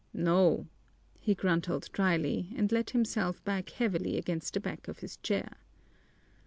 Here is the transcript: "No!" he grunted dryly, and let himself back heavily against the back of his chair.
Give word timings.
"No!" 0.15 0.65
he 1.19 1.35
grunted 1.35 1.87
dryly, 1.93 2.51
and 2.55 2.71
let 2.71 2.89
himself 2.89 3.45
back 3.45 3.69
heavily 3.69 4.17
against 4.17 4.55
the 4.55 4.59
back 4.59 4.87
of 4.87 4.97
his 4.97 5.17
chair. 5.17 5.57